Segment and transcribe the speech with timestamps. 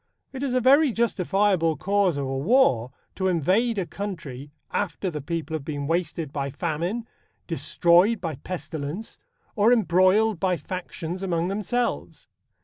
[0.33, 5.21] It is a very justifiable cause of a war to invade a country after the
[5.21, 7.07] people have been wasted by famine,
[7.45, 9.19] destroyed by pestilence
[9.55, 12.27] or embroiled by factions among themselves.